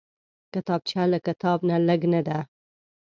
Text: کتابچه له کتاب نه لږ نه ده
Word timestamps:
کتابچه 0.53 1.01
له 1.11 1.19
کتاب 1.27 1.59
نه 1.69 1.77
لږ 1.87 2.01
نه 2.13 2.21
ده 2.27 2.39